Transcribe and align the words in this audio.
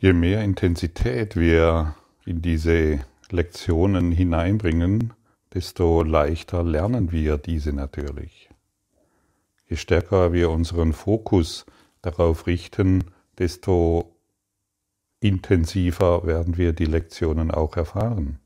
Je 0.00 0.12
mehr 0.12 0.44
Intensität 0.44 1.34
wir 1.34 1.96
in 2.24 2.40
diese 2.40 3.00
Lektionen 3.30 4.12
hineinbringen, 4.12 5.12
desto 5.52 6.04
leichter 6.04 6.62
lernen 6.62 7.10
wir 7.10 7.36
diese 7.36 7.72
natürlich. 7.72 8.48
Je 9.66 9.74
stärker 9.74 10.32
wir 10.32 10.50
unseren 10.50 10.92
Fokus 10.92 11.66
darauf 12.00 12.46
richten, 12.46 13.06
desto 13.38 14.14
intensiver 15.18 16.24
werden 16.24 16.56
wir 16.56 16.72
die 16.72 16.84
Lektionen 16.84 17.50
auch 17.50 17.76
erfahren. 17.76 18.38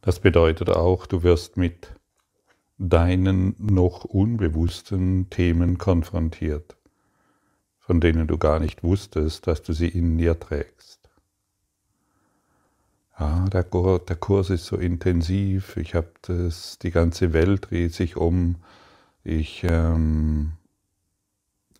Das 0.00 0.20
bedeutet 0.20 0.70
auch, 0.70 1.06
du 1.06 1.24
wirst 1.24 1.56
mit 1.56 1.92
deinen 2.78 3.56
noch 3.58 4.04
unbewussten 4.04 5.28
Themen 5.28 5.76
konfrontiert 5.76 6.75
von 7.86 8.00
denen 8.00 8.26
du 8.26 8.36
gar 8.36 8.58
nicht 8.58 8.82
wusstest, 8.82 9.46
dass 9.46 9.62
du 9.62 9.72
sie 9.72 9.88
in 9.88 10.18
dir 10.18 10.38
trägst. 10.40 11.08
Ja, 13.18 13.46
der, 13.48 13.62
der 13.62 14.16
Kurs 14.16 14.50
ist 14.50 14.66
so 14.66 14.76
intensiv, 14.76 15.76
ich 15.76 15.94
habe 15.94 16.10
das, 16.22 16.78
die 16.80 16.90
ganze 16.90 17.32
Welt 17.32 17.70
dreht 17.70 17.94
sich 17.94 18.16
um, 18.16 18.56
ich, 19.22 19.64
ähm, 19.64 20.52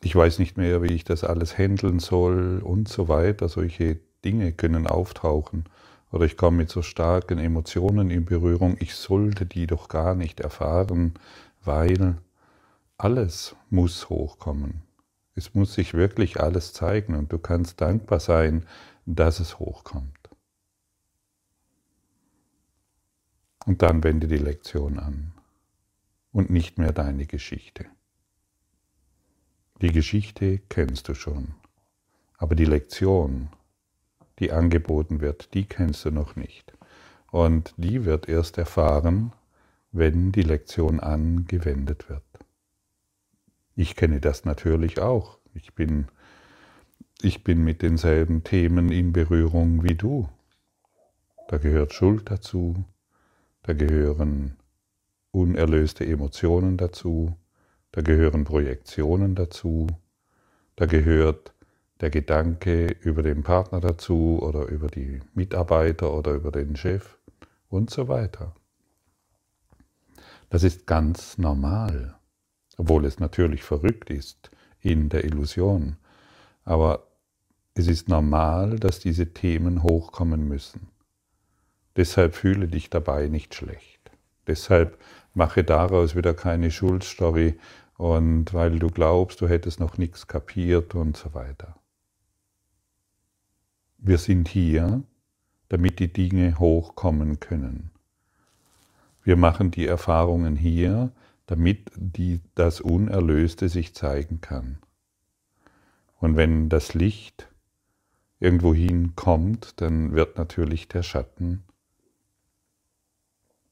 ich 0.00 0.14
weiß 0.14 0.38
nicht 0.38 0.56
mehr, 0.56 0.80
wie 0.82 0.92
ich 0.92 1.04
das 1.04 1.24
alles 1.24 1.58
handeln 1.58 1.98
soll 1.98 2.60
und 2.62 2.88
so 2.88 3.08
weiter. 3.08 3.48
Solche 3.48 3.98
Dinge 4.24 4.52
können 4.52 4.86
auftauchen. 4.86 5.64
Oder 6.12 6.24
ich 6.24 6.36
komme 6.36 6.58
mit 6.58 6.70
so 6.70 6.82
starken 6.82 7.38
Emotionen 7.38 8.10
in 8.10 8.24
Berührung, 8.24 8.76
ich 8.78 8.94
sollte 8.94 9.44
die 9.44 9.66
doch 9.66 9.88
gar 9.88 10.14
nicht 10.14 10.40
erfahren, 10.40 11.14
weil 11.64 12.16
alles 12.96 13.56
muss 13.70 14.08
hochkommen. 14.08 14.85
Es 15.36 15.54
muss 15.54 15.74
sich 15.74 15.92
wirklich 15.92 16.40
alles 16.40 16.72
zeigen 16.72 17.14
und 17.14 17.30
du 17.30 17.38
kannst 17.38 17.80
dankbar 17.82 18.20
sein, 18.20 18.66
dass 19.04 19.38
es 19.38 19.58
hochkommt. 19.58 20.30
Und 23.66 23.82
dann 23.82 24.02
wende 24.02 24.28
die 24.28 24.38
Lektion 24.38 24.98
an 24.98 25.32
und 26.32 26.50
nicht 26.50 26.78
mehr 26.78 26.92
deine 26.92 27.26
Geschichte. 27.26 27.84
Die 29.82 29.92
Geschichte 29.92 30.58
kennst 30.70 31.08
du 31.08 31.14
schon, 31.14 31.54
aber 32.38 32.54
die 32.54 32.64
Lektion, 32.64 33.50
die 34.38 34.52
angeboten 34.52 35.20
wird, 35.20 35.52
die 35.52 35.66
kennst 35.66 36.06
du 36.06 36.10
noch 36.10 36.34
nicht. 36.36 36.72
Und 37.30 37.74
die 37.76 38.06
wird 38.06 38.28
erst 38.28 38.56
erfahren, 38.56 39.32
wenn 39.92 40.32
die 40.32 40.42
Lektion 40.42 41.00
angewendet 41.00 42.08
wird. 42.08 42.25
Ich 43.78 43.94
kenne 43.94 44.20
das 44.20 44.46
natürlich 44.46 45.00
auch. 45.00 45.38
Ich 45.52 45.74
bin, 45.74 46.06
ich 47.20 47.44
bin 47.44 47.62
mit 47.62 47.82
denselben 47.82 48.42
Themen 48.42 48.90
in 48.90 49.12
Berührung 49.12 49.84
wie 49.84 49.94
du. 49.94 50.30
Da 51.48 51.58
gehört 51.58 51.92
Schuld 51.92 52.30
dazu, 52.30 52.86
da 53.62 53.74
gehören 53.74 54.56
unerlöste 55.30 56.06
Emotionen 56.06 56.78
dazu, 56.78 57.36
da 57.92 58.00
gehören 58.00 58.44
Projektionen 58.44 59.34
dazu, 59.34 59.86
da 60.76 60.86
gehört 60.86 61.52
der 62.00 62.08
Gedanke 62.08 62.86
über 62.86 63.22
den 63.22 63.42
Partner 63.42 63.80
dazu 63.80 64.38
oder 64.40 64.68
über 64.68 64.88
die 64.88 65.20
Mitarbeiter 65.34 66.14
oder 66.14 66.32
über 66.32 66.50
den 66.50 66.76
Chef 66.76 67.18
und 67.68 67.90
so 67.90 68.08
weiter. 68.08 68.54
Das 70.48 70.62
ist 70.62 70.86
ganz 70.86 71.36
normal 71.36 72.15
obwohl 72.76 73.04
es 73.04 73.18
natürlich 73.18 73.62
verrückt 73.62 74.10
ist 74.10 74.50
in 74.80 75.08
der 75.08 75.24
Illusion. 75.24 75.96
Aber 76.64 77.06
es 77.74 77.88
ist 77.88 78.08
normal, 78.08 78.78
dass 78.78 79.00
diese 79.00 79.32
Themen 79.32 79.82
hochkommen 79.82 80.48
müssen. 80.48 80.88
Deshalb 81.96 82.34
fühle 82.34 82.68
dich 82.68 82.90
dabei 82.90 83.28
nicht 83.28 83.54
schlecht. 83.54 84.10
Deshalb 84.46 84.98
mache 85.34 85.64
daraus 85.64 86.14
wieder 86.14 86.34
keine 86.34 86.70
Schuldstory 86.70 87.58
und 87.96 88.52
weil 88.54 88.78
du 88.78 88.88
glaubst, 88.88 89.40
du 89.40 89.48
hättest 89.48 89.80
noch 89.80 89.98
nichts 89.98 90.26
kapiert 90.26 90.94
und 90.94 91.16
so 91.16 91.34
weiter. 91.34 91.76
Wir 93.98 94.18
sind 94.18 94.48
hier, 94.48 95.02
damit 95.68 95.98
die 95.98 96.12
Dinge 96.12 96.58
hochkommen 96.58 97.40
können. 97.40 97.90
Wir 99.24 99.36
machen 99.36 99.70
die 99.70 99.86
Erfahrungen 99.86 100.54
hier, 100.54 101.10
damit 101.46 101.90
die, 101.96 102.40
das 102.54 102.80
Unerlöste 102.80 103.68
sich 103.68 103.94
zeigen 103.94 104.40
kann. 104.40 104.78
Und 106.18 106.36
wenn 106.36 106.68
das 106.68 106.94
Licht 106.94 107.48
irgendwohin 108.40 109.16
kommt, 109.16 109.80
dann 109.80 110.12
wird 110.12 110.38
natürlich 110.38 110.88
der 110.88 111.02
Schatten, 111.02 111.64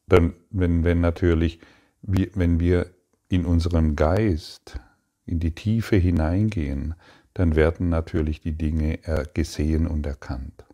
dann, 0.06 0.34
wenn, 0.50 0.84
wenn 0.84 1.00
natürlich, 1.00 1.60
wenn 2.02 2.60
wir 2.60 2.90
in 3.28 3.46
unserem 3.46 3.96
Geist 3.96 4.78
in 5.24 5.40
die 5.40 5.54
Tiefe 5.54 5.96
hineingehen, 5.96 6.94
dann 7.32 7.56
werden 7.56 7.88
natürlich 7.88 8.40
die 8.40 8.56
Dinge 8.56 8.98
gesehen 9.32 9.86
und 9.86 10.06
erkannt. 10.06 10.64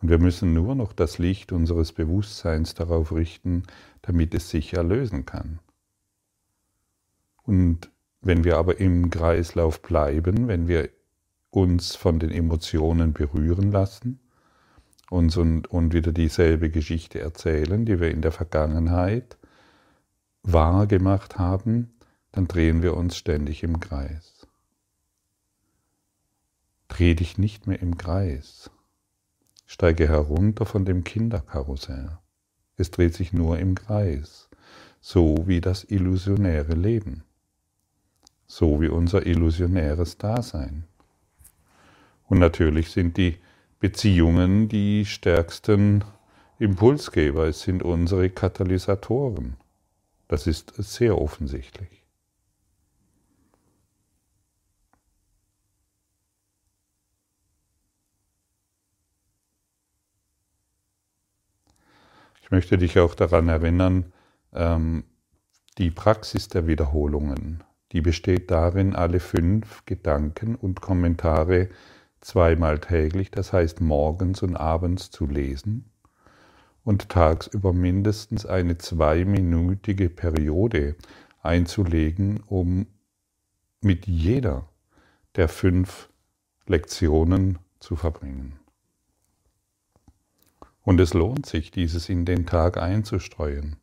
Und 0.00 0.08
wir 0.08 0.18
müssen 0.18 0.52
nur 0.52 0.74
noch 0.74 0.92
das 0.92 1.18
Licht 1.18 1.52
unseres 1.52 1.92
Bewusstseins 1.92 2.74
darauf 2.74 3.12
richten, 3.12 3.62
damit 4.02 4.34
es 4.34 4.50
sich 4.50 4.74
erlösen 4.74 5.24
kann. 5.24 5.60
Und 7.44 7.90
wenn 8.20 8.44
wir 8.44 8.56
aber 8.56 8.80
im 8.80 9.10
Kreislauf 9.10 9.82
bleiben, 9.82 10.48
wenn 10.48 10.66
wir 10.66 10.88
uns 11.50 11.94
von 11.94 12.18
den 12.18 12.30
Emotionen 12.30 13.12
berühren 13.12 13.70
lassen 13.70 14.20
uns 15.10 15.36
und, 15.36 15.68
und 15.68 15.94
wieder 15.94 16.12
dieselbe 16.12 16.70
Geschichte 16.70 17.20
erzählen, 17.20 17.84
die 17.84 18.00
wir 18.00 18.10
in 18.10 18.22
der 18.22 18.32
Vergangenheit 18.32 19.38
wahr 20.42 20.86
gemacht 20.86 21.38
haben, 21.38 21.94
dann 22.32 22.48
drehen 22.48 22.82
wir 22.82 22.96
uns 22.96 23.16
ständig 23.16 23.62
im 23.62 23.80
Kreis. 23.80 24.46
Dreh 26.88 27.14
dich 27.14 27.38
nicht 27.38 27.66
mehr 27.66 27.80
im 27.80 27.96
Kreis. 27.96 28.70
Steige 29.66 30.08
herunter 30.08 30.66
von 30.66 30.84
dem 30.84 31.04
Kinderkarussell. 31.04 32.18
Es 32.76 32.90
dreht 32.90 33.14
sich 33.14 33.32
nur 33.32 33.58
im 33.58 33.74
Kreis, 33.74 34.48
so 35.00 35.44
wie 35.46 35.60
das 35.60 35.84
illusionäre 35.84 36.74
Leben 36.74 37.24
so 38.54 38.80
wie 38.80 38.86
unser 38.86 39.26
illusionäres 39.26 40.16
Dasein. 40.16 40.84
Und 42.28 42.38
natürlich 42.38 42.92
sind 42.92 43.16
die 43.16 43.38
Beziehungen 43.80 44.68
die 44.68 45.04
stärksten 45.06 46.04
Impulsgeber, 46.60 47.48
es 47.48 47.62
sind 47.62 47.82
unsere 47.82 48.30
Katalysatoren. 48.30 49.56
Das 50.28 50.46
ist 50.46 50.72
sehr 50.76 51.20
offensichtlich. 51.20 52.04
Ich 62.40 62.52
möchte 62.52 62.78
dich 62.78 63.00
auch 63.00 63.16
daran 63.16 63.48
erinnern, 63.48 64.12
ähm, 64.52 65.02
die 65.76 65.90
Praxis 65.90 66.46
der 66.46 66.68
Wiederholungen 66.68 67.64
die 67.94 68.00
besteht 68.00 68.50
darin, 68.50 68.94
alle 68.94 69.20
fünf 69.20 69.86
Gedanken 69.86 70.56
und 70.56 70.80
Kommentare 70.80 71.68
zweimal 72.20 72.80
täglich, 72.80 73.30
das 73.30 73.52
heißt 73.52 73.80
morgens 73.80 74.42
und 74.42 74.56
abends 74.56 75.10
zu 75.10 75.26
lesen 75.26 75.90
und 76.82 77.08
tagsüber 77.08 77.72
mindestens 77.72 78.46
eine 78.46 78.78
zweiminütige 78.78 80.10
Periode 80.10 80.96
einzulegen, 81.40 82.40
um 82.46 82.86
mit 83.80 84.06
jeder 84.06 84.68
der 85.36 85.48
fünf 85.48 86.08
Lektionen 86.66 87.60
zu 87.78 87.94
verbringen. 87.94 88.58
Und 90.82 91.00
es 91.00 91.14
lohnt 91.14 91.46
sich, 91.46 91.70
dieses 91.70 92.08
in 92.08 92.24
den 92.24 92.44
Tag 92.44 92.76
einzustreuen. 92.76 93.76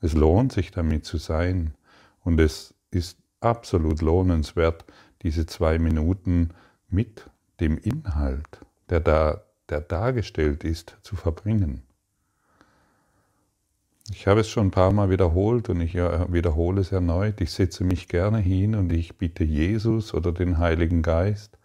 Es 0.00 0.12
lohnt 0.12 0.52
sich 0.52 0.70
damit 0.70 1.04
zu 1.04 1.16
sein. 1.16 1.74
Und 2.20 2.38
es 2.40 2.74
ist 2.90 3.18
absolut 3.40 4.00
lohnenswert, 4.00 4.84
diese 5.22 5.46
zwei 5.46 5.78
Minuten 5.78 6.50
mit 6.88 7.28
dem 7.60 7.78
Inhalt, 7.78 8.60
der 8.88 9.00
da 9.00 9.42
der 9.68 9.80
dargestellt 9.80 10.64
ist, 10.64 10.96
zu 11.02 11.16
verbringen. 11.16 11.82
Ich 14.10 14.26
habe 14.26 14.40
es 14.40 14.48
schon 14.48 14.68
ein 14.68 14.70
paar 14.70 14.92
Mal 14.92 15.10
wiederholt 15.10 15.68
und 15.68 15.82
ich 15.82 15.94
wiederhole 15.94 16.80
es 16.80 16.92
erneut. 16.92 17.40
Ich 17.42 17.52
setze 17.52 17.84
mich 17.84 18.08
gerne 18.08 18.38
hin 18.38 18.74
und 18.74 18.90
ich 18.90 19.18
bitte 19.18 19.44
Jesus 19.44 20.14
oder 20.14 20.32
den 20.32 20.56
Heiligen 20.58 21.02
Geist, 21.02 21.58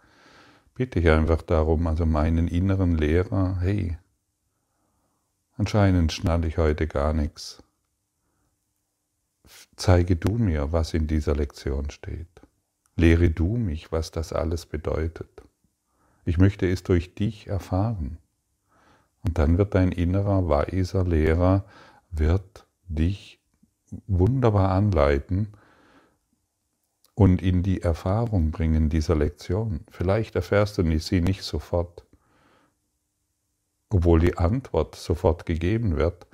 bitte 0.74 1.00
ich 1.00 1.08
einfach 1.08 1.40
darum, 1.40 1.86
also 1.86 2.04
meinen 2.04 2.48
inneren 2.48 2.98
Lehrer, 2.98 3.60
hey, 3.60 3.96
anscheinend 5.56 6.12
schnalle 6.12 6.46
ich 6.46 6.58
heute 6.58 6.86
gar 6.86 7.14
nichts 7.14 7.63
zeige 9.76 10.16
du 10.16 10.32
mir, 10.32 10.72
was 10.72 10.94
in 10.94 11.06
dieser 11.06 11.34
Lektion 11.34 11.90
steht. 11.90 12.28
Lehre 12.96 13.30
du 13.30 13.56
mich, 13.56 13.92
was 13.92 14.10
das 14.10 14.32
alles 14.32 14.66
bedeutet. 14.66 15.42
Ich 16.24 16.38
möchte 16.38 16.70
es 16.70 16.82
durch 16.82 17.14
dich 17.14 17.48
erfahren. 17.48 18.18
Und 19.22 19.38
dann 19.38 19.58
wird 19.58 19.74
dein 19.74 19.92
innerer 19.92 20.48
weiser 20.48 21.04
Lehrer, 21.04 21.64
wird 22.10 22.66
dich 22.88 23.40
wunderbar 24.06 24.70
anleiten 24.70 25.48
und 27.14 27.42
in 27.42 27.62
die 27.62 27.80
Erfahrung 27.80 28.50
bringen 28.50 28.88
dieser 28.88 29.14
Lektion. 29.14 29.80
Vielleicht 29.90 30.34
erfährst 30.34 30.78
du 30.78 30.98
sie 30.98 31.20
nicht 31.20 31.42
sofort, 31.42 32.04
obwohl 33.88 34.20
die 34.20 34.36
Antwort 34.36 34.96
sofort 34.96 35.46
gegeben 35.46 35.96
wird, 35.96 36.26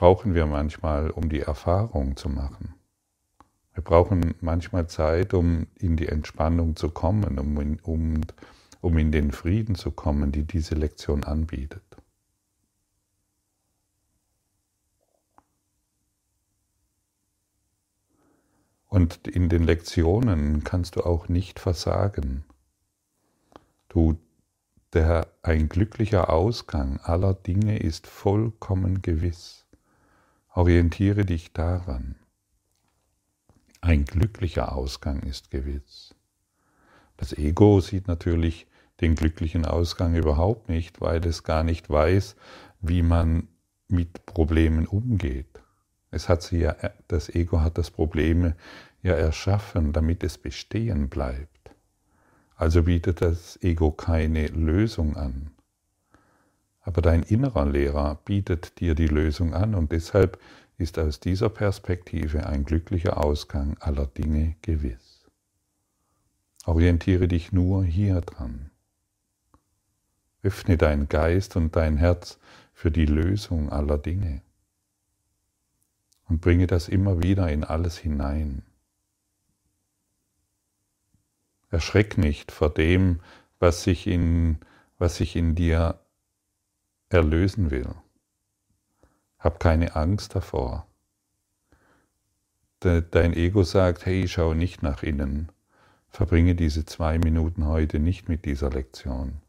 brauchen 0.00 0.34
wir 0.34 0.46
manchmal, 0.46 1.10
um 1.10 1.28
die 1.28 1.40
Erfahrung 1.40 2.16
zu 2.16 2.30
machen. 2.30 2.74
Wir 3.74 3.84
brauchen 3.84 4.34
manchmal 4.40 4.88
Zeit, 4.88 5.34
um 5.34 5.66
in 5.74 5.98
die 5.98 6.08
Entspannung 6.08 6.74
zu 6.74 6.88
kommen, 6.88 7.38
um 7.38 7.60
in, 7.60 7.78
um, 7.80 8.22
um 8.80 8.96
in 8.96 9.12
den 9.12 9.30
Frieden 9.30 9.74
zu 9.74 9.90
kommen, 9.90 10.32
die 10.32 10.44
diese 10.44 10.74
Lektion 10.74 11.22
anbietet. 11.22 11.82
Und 18.88 19.28
in 19.28 19.50
den 19.50 19.64
Lektionen 19.64 20.64
kannst 20.64 20.96
du 20.96 21.02
auch 21.02 21.28
nicht 21.28 21.60
versagen. 21.60 22.46
Du, 23.88 24.16
der, 24.94 25.26
ein 25.42 25.68
glücklicher 25.68 26.30
Ausgang 26.30 26.98
aller 27.00 27.34
Dinge 27.34 27.78
ist 27.78 28.06
vollkommen 28.06 29.02
gewiss. 29.02 29.59
Orientiere 30.52 31.24
dich 31.24 31.52
daran. 31.52 32.16
Ein 33.80 34.04
glücklicher 34.04 34.72
Ausgang 34.74 35.22
ist 35.22 35.52
gewiss. 35.52 36.14
Das 37.16 37.32
Ego 37.32 37.80
sieht 37.80 38.08
natürlich 38.08 38.66
den 39.00 39.14
glücklichen 39.14 39.64
Ausgang 39.64 40.16
überhaupt 40.16 40.68
nicht, 40.68 41.00
weil 41.00 41.24
es 41.24 41.44
gar 41.44 41.62
nicht 41.62 41.88
weiß, 41.88 42.34
wie 42.80 43.02
man 43.02 43.46
mit 43.86 44.26
Problemen 44.26 44.88
umgeht. 44.88 45.62
Es 46.10 46.28
hat 46.28 46.42
sie 46.42 46.58
ja, 46.58 46.74
das 47.06 47.28
Ego 47.28 47.60
hat 47.60 47.78
das 47.78 47.92
Problem 47.92 48.54
ja 49.02 49.14
erschaffen, 49.14 49.92
damit 49.92 50.24
es 50.24 50.36
bestehen 50.36 51.08
bleibt. 51.08 51.70
Also 52.56 52.82
bietet 52.82 53.22
das 53.22 53.56
Ego 53.62 53.92
keine 53.92 54.48
Lösung 54.48 55.16
an. 55.16 55.52
Aber 56.82 57.02
dein 57.02 57.22
innerer 57.22 57.66
Lehrer 57.66 58.16
bietet 58.24 58.80
dir 58.80 58.94
die 58.94 59.06
Lösung 59.06 59.54
an 59.54 59.74
und 59.74 59.92
deshalb 59.92 60.40
ist 60.78 60.98
aus 60.98 61.20
dieser 61.20 61.50
Perspektive 61.50 62.46
ein 62.46 62.64
glücklicher 62.64 63.22
Ausgang 63.22 63.76
aller 63.80 64.06
Dinge 64.06 64.56
gewiss. 64.62 65.28
Orientiere 66.64 67.28
dich 67.28 67.52
nur 67.52 67.84
hier 67.84 68.20
dran. 68.22 68.70
Öffne 70.42 70.78
dein 70.78 71.08
Geist 71.08 71.56
und 71.56 71.76
dein 71.76 71.98
Herz 71.98 72.38
für 72.72 72.90
die 72.90 73.06
Lösung 73.06 73.70
aller 73.70 73.98
Dinge 73.98 74.40
und 76.30 76.40
bringe 76.40 76.66
das 76.66 76.88
immer 76.88 77.22
wieder 77.22 77.50
in 77.50 77.64
alles 77.64 77.98
hinein. 77.98 78.62
Erschreck 81.70 82.16
nicht 82.16 82.52
vor 82.52 82.70
dem, 82.70 83.20
was 83.58 83.82
sich 83.82 84.06
in, 84.06 84.58
was 84.98 85.16
sich 85.16 85.36
in 85.36 85.54
dir 85.54 86.00
erlösen 87.10 87.70
will. 87.70 87.94
Hab 89.38 89.60
keine 89.60 89.96
Angst 89.96 90.34
davor. 90.34 90.86
Dein 92.80 93.34
Ego 93.34 93.62
sagt, 93.62 94.06
hey, 94.06 94.26
schau 94.26 94.54
nicht 94.54 94.82
nach 94.82 95.02
innen. 95.02 95.50
Verbringe 96.08 96.54
diese 96.54 96.86
zwei 96.86 97.18
Minuten 97.18 97.66
heute 97.66 97.98
nicht 97.98 98.28
mit 98.28 98.44
dieser 98.44 98.70
Lektion. 98.70 99.42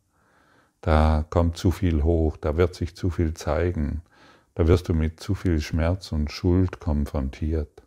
Da 0.81 1.25
kommt 1.29 1.57
zu 1.57 1.71
viel 1.71 2.03
hoch, 2.03 2.37
da 2.37 2.57
wird 2.57 2.75
sich 2.75 2.95
zu 2.95 3.09
viel 3.09 3.33
zeigen, 3.35 4.01
da 4.55 4.67
wirst 4.67 4.89
du 4.89 4.93
mit 4.93 5.19
zu 5.19 5.35
viel 5.35 5.61
Schmerz 5.61 6.11
und 6.11 6.31
Schuld 6.31 6.79
konfrontiert. 6.79 7.83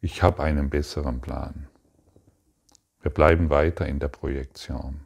Ich 0.00 0.22
habe 0.22 0.42
einen 0.42 0.70
besseren 0.70 1.20
Plan. 1.20 1.68
Wir 3.00 3.10
bleiben 3.10 3.50
weiter 3.50 3.86
in 3.86 3.98
der 3.98 4.08
Projektion. 4.08 5.05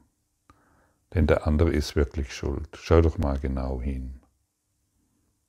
Denn 1.14 1.26
der 1.26 1.46
andere 1.46 1.70
ist 1.70 1.96
wirklich 1.96 2.34
schuld. 2.34 2.68
Schau 2.74 3.00
doch 3.00 3.18
mal 3.18 3.38
genau 3.38 3.80
hin. 3.80 4.20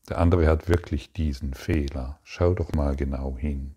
Der 0.09 0.17
andere 0.17 0.47
hat 0.47 0.67
wirklich 0.67 1.13
diesen 1.13 1.53
Fehler. 1.53 2.19
Schau 2.23 2.53
doch 2.53 2.73
mal 2.73 2.95
genau 2.95 3.37
hin. 3.37 3.75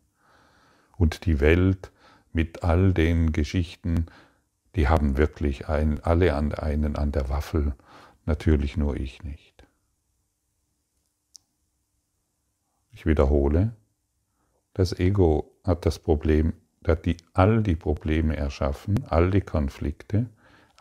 Und 0.96 1.26
die 1.26 1.40
Welt 1.40 1.92
mit 2.32 2.62
all 2.62 2.92
den 2.92 3.32
Geschichten, 3.32 4.06
die 4.74 4.88
haben 4.88 5.16
wirklich 5.16 5.68
ein, 5.68 6.02
alle 6.02 6.34
an 6.34 6.52
einen 6.52 6.96
an 6.96 7.12
der 7.12 7.28
Waffel, 7.28 7.74
natürlich 8.26 8.76
nur 8.76 8.96
ich 8.96 9.22
nicht. 9.22 9.66
Ich 12.90 13.06
wiederhole, 13.06 13.76
das 14.72 14.98
Ego 14.98 15.52
hat 15.62 15.86
das 15.86 15.98
Problem, 15.98 16.54
hat 16.86 17.06
die, 17.06 17.16
all 17.32 17.62
die 17.62 17.76
Probleme 17.76 18.36
erschaffen, 18.36 19.04
all 19.08 19.30
die 19.30 19.40
Konflikte, 19.40 20.28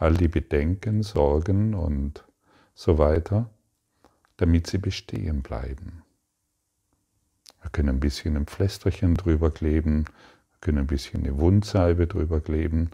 all 0.04 0.16
die 0.16 0.28
Bedenken, 0.28 1.02
Sorgen 1.02 1.74
und 1.74 2.26
so 2.76 2.98
weiter, 2.98 3.50
damit 4.36 4.68
sie 4.68 4.78
bestehen 4.78 5.42
bleiben. 5.42 6.04
Wir 7.62 7.70
können 7.70 7.88
ein 7.88 8.00
bisschen 8.02 8.36
ein 8.36 8.46
Pflästerchen 8.46 9.16
drüber 9.16 9.50
kleben, 9.50 10.04
wir 10.04 10.60
können 10.60 10.80
ein 10.80 10.88
bisschen 10.88 11.24
eine 11.24 11.38
Wundsalbe 11.38 12.08
drüber 12.08 12.42
kleben, 12.42 12.92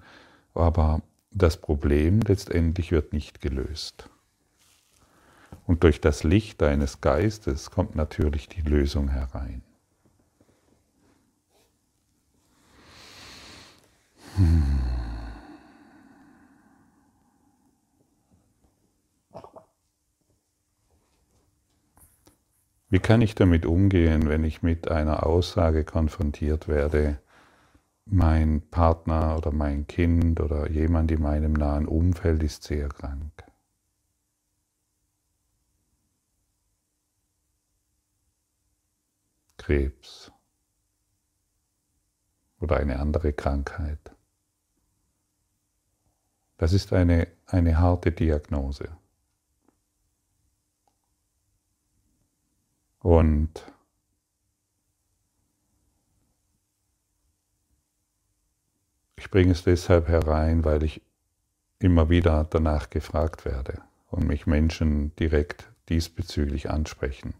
aber 0.54 1.02
das 1.32 1.58
Problem 1.58 2.20
letztendlich 2.28 2.92
wird 2.92 3.12
nicht 3.12 3.42
gelöst. 3.42 4.08
Und 5.66 5.84
durch 5.84 6.02
das 6.02 6.24
Licht 6.24 6.62
deines 6.62 7.02
Geistes 7.02 7.72
kommt 7.72 7.96
natürlich 7.96 8.50
die 8.50 8.62
Lösung 8.62 9.10
herein. 9.10 9.64
Hm. 14.36 14.99
Wie 22.90 23.00
kann 23.00 23.22
ich 23.22 23.36
damit 23.36 23.66
umgehen, 23.68 24.30
wenn 24.30 24.44
ich 24.44 24.64
mit 24.64 24.90
einer 24.90 25.26
Aussage 25.26 25.84
konfrontiert 25.84 26.68
werde, 26.68 27.20
mein 28.06 28.62
Partner 28.72 29.38
oder 29.38 29.52
mein 29.52 29.86
Kind 29.86 30.40
oder 30.40 30.70
jemand 30.70 31.12
in 31.12 31.22
meinem 31.22 31.54
nahen 31.54 31.88
Umfeld 31.88 32.42
ist 32.42 32.64
sehr 32.64 32.90
krank. 32.90 33.44
Krebs 39.58 40.32
oder 42.60 42.78
eine 42.78 43.00
andere 43.00 43.34
Krankheit. 43.34 44.00
Das 46.58 46.74
ist 46.74 46.92
eine, 46.92 47.28
eine 47.46 47.78
harte 47.78 48.12
Diagnose. 48.12 48.99
Und 53.00 53.66
Ich 59.20 59.30
bringe 59.30 59.52
es 59.52 59.64
deshalb 59.64 60.08
herein, 60.08 60.64
weil 60.64 60.82
ich 60.82 61.02
immer 61.78 62.10
wieder 62.10 62.46
danach 62.50 62.90
gefragt 62.90 63.44
werde 63.44 63.82
und 64.10 64.26
mich 64.26 64.48
Menschen 64.48 65.14
direkt 65.18 65.70
diesbezüglich 65.90 66.70
ansprechen. 66.70 67.34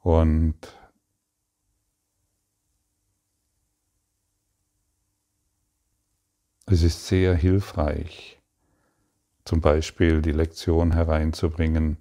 Und 0.00 0.56
es 6.66 6.82
ist 6.82 7.06
sehr 7.06 7.36
hilfreich, 7.36 8.40
zum 9.44 9.60
Beispiel 9.60 10.20
die 10.20 10.32
Lektion 10.32 10.92
hereinzubringen, 10.92 11.96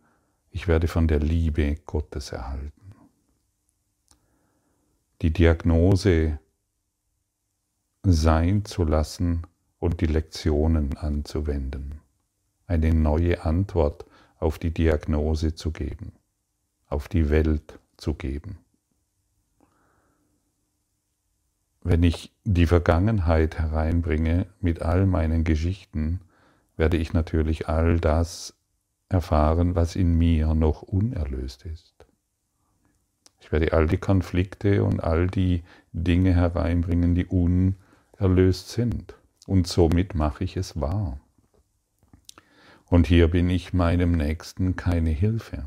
ich 0.52 0.68
werde 0.68 0.88
von 0.88 1.08
der 1.08 1.20
Liebe 1.20 1.76
Gottes 1.86 2.32
erhalten. 2.32 2.96
Die 5.22 5.32
Diagnose 5.32 6.40
sein 8.04 8.66
zu 8.66 8.84
lassen 8.84 9.46
und 9.80 10.02
die 10.02 10.06
Lektionen 10.06 10.98
anzuwenden, 10.98 12.00
eine 12.68 12.94
neue 12.94 13.44
Antwort 13.44 14.06
auf 14.40 14.60
die 14.60 14.74
Diagnose 14.74 15.56
zu 15.56 15.72
geben, 15.72 16.14
auf 16.88 17.08
die 17.08 17.30
Welt 17.30 17.80
zu 17.98 18.14
geben. 18.14 18.58
Wenn 21.82 22.04
ich 22.04 22.34
die 22.44 22.68
Vergangenheit 22.68 23.58
hereinbringe 23.58 24.48
mit 24.60 24.82
all 24.82 25.06
meinen 25.06 25.44
Geschichten, 25.44 26.22
werde 26.78 26.98
ich 26.98 27.14
natürlich 27.14 27.68
all 27.68 28.00
das 28.00 28.54
erfahren, 29.10 29.76
was 29.76 29.96
in 29.96 30.18
mir 30.18 30.54
noch 30.54 30.84
unerlöst 30.84 31.66
ist. 31.66 32.06
Ich 33.40 33.52
werde 33.52 33.74
all 33.74 33.88
die 33.88 33.98
Konflikte 33.98 34.84
und 34.84 35.04
all 35.04 35.28
die 35.28 35.64
Dinge 35.92 36.36
hereinbringen, 36.36 37.16
die 37.16 37.26
unerlöst 37.26 38.70
sind. 38.70 39.16
Und 39.48 39.68
somit 39.68 40.14
mache 40.14 40.44
ich 40.44 40.56
es 40.56 40.80
wahr. 40.80 41.20
Und 42.86 43.08
hier 43.08 43.30
bin 43.30 43.50
ich 43.50 43.74
meinem 43.74 44.12
Nächsten 44.12 44.76
keine 44.76 45.10
Hilfe. 45.10 45.66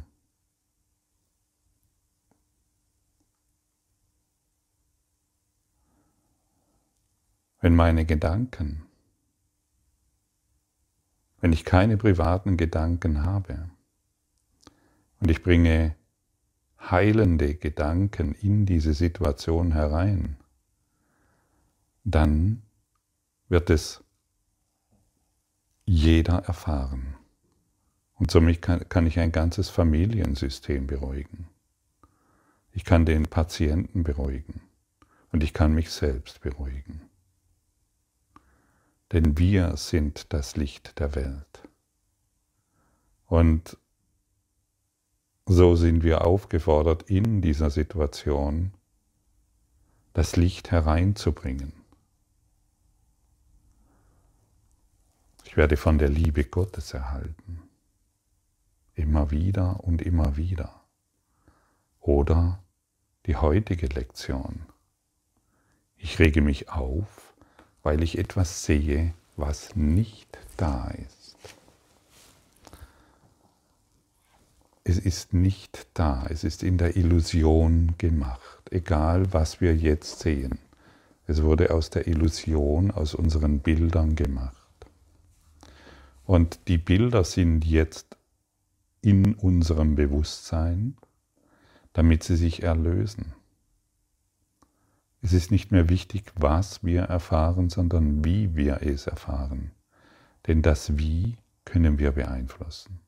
Wenn 7.61 7.77
meine 7.77 8.05
Gedanken, 8.05 8.85
wenn 11.43 11.53
ich 11.53 11.65
keine 11.65 11.97
privaten 11.97 12.57
Gedanken 12.57 13.25
habe 13.25 13.69
und 15.21 15.31
ich 15.31 15.43
bringe 15.43 15.97
heilende 16.81 17.57
Gedanken 17.57 18.35
in 18.41 18.65
diese 18.65 18.95
Situation 18.95 19.73
herein, 19.73 20.37
dann 22.05 22.63
wird 23.49 23.71
es 23.71 24.05
jeder 25.85 26.45
erfahren. 26.45 27.17
Und 28.15 28.31
somit 28.31 28.63
kann, 28.63 28.89
kann 28.89 29.07
ich 29.09 29.19
ein 29.19 29.33
ganzes 29.33 29.69
Familiensystem 29.69 30.87
beruhigen. 30.87 31.49
Ich 32.73 32.85
kann 32.85 33.05
den 33.05 33.27
Patienten 33.27 34.05
beruhigen 34.05 34.61
und 35.33 35.43
ich 35.43 35.53
kann 35.53 35.75
mich 35.75 35.91
selbst 35.91 36.41
beruhigen. 36.41 37.03
Denn 39.13 39.37
wir 39.37 39.77
sind 39.77 40.33
das 40.33 40.57
Licht 40.57 40.99
der 40.99 41.15
Welt. 41.15 41.69
Und 43.27 43.77
so 45.47 45.77
sind 45.77 46.03
wir 46.03 46.27
aufgefordert, 46.27 47.05
in 47.11 47.43
dieser 47.43 47.71
Situation 47.71 48.73
das 50.15 50.37
Licht 50.37 50.71
hereinzubringen. 50.71 51.73
Ich 55.45 55.57
werde 55.59 55.77
von 55.77 55.99
der 55.99 56.09
Liebe 56.09 56.45
Gottes 56.45 56.95
erhalten. 56.95 57.63
Immer 58.95 59.31
wieder 59.31 59.85
und 59.85 60.01
immer 60.01 60.39
wieder. 60.39 60.83
Oder 62.01 62.63
die 63.27 63.37
heutige 63.37 63.87
Lektion. 63.89 64.67
Ich 65.97 66.19
rege 66.19 66.41
mich 66.41 66.71
auf, 66.71 67.22
weil 67.83 68.03
ich 68.03 68.19
etwas 68.19 68.65
sehe, 68.65 69.15
was 69.37 69.75
nicht 69.77 70.39
da 70.57 70.89
ist. 70.89 71.37
Es 74.85 74.99
ist 74.99 75.33
nicht 75.33 75.87
da, 75.95 76.27
es 76.29 76.43
ist 76.43 76.63
in 76.63 76.77
der 76.77 76.97
Illusion 76.97 77.95
gemacht, 77.99 78.63
egal 78.71 79.33
was 79.33 79.61
wir 79.61 79.77
jetzt 79.77 80.21
sehen. 80.21 80.59
Es 81.27 81.43
wurde 81.43 81.73
aus 81.73 81.91
der 81.91 82.09
Illusion, 82.09 82.91
aus 82.91 83.15
unseren 83.15 83.61
Bildern 83.61 84.17
gemacht. 84.17 84.57
Und 86.25 86.61
die 86.67 86.79
Bilder 86.79 87.25
sind 87.25 87.65
jetzt 87.65 88.17
in 89.03 89.35
unserem 89.35 89.95
Bewusstsein, 89.95 90.97
damit 91.93 92.23
sie 92.25 92.37
sich 92.37 92.63
erlösen. 92.63 93.35
Es 95.25 95.33
ist 95.33 95.53
nicht 95.53 95.71
mehr 95.71 95.89
wichtig, 95.89 96.33
was 96.35 96.83
wir 96.83 97.03
erfahren, 97.03 97.71
sondern 97.71 98.25
wie 98.25 98.57
wir 98.57 98.83
es 98.83 99.07
erfahren. 99.07 99.71
Denn 100.49 100.63
das 100.63 100.99
Wie 100.99 101.37
können 101.65 102.01
wir 102.01 102.11
beeinflussen. 102.11 102.99